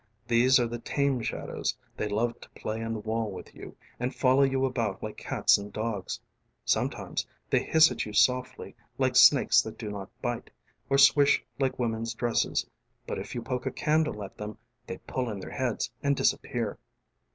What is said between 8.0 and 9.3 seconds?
you softly ┬Ā┬Ālike